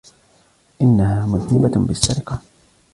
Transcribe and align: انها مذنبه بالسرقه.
انها 0.81 1.25
مذنبه 1.25 1.67
بالسرقه. 1.85 2.41